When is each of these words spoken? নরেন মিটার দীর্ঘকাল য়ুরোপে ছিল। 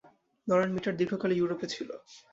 নরেন 0.47 0.69
মিটার 0.75 0.93
দীর্ঘকাল 0.99 1.31
য়ুরোপে 1.33 1.67
ছিল। 1.73 1.89